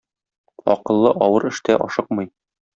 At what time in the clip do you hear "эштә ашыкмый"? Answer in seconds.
1.53-2.35